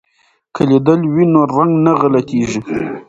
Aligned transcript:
که 0.55 0.61
لیدل 0.69 1.01
وي 1.13 1.25
نو 1.33 1.41
رنګ 1.55 1.71
نه 1.85 1.91
غلطیږي. 1.99 2.61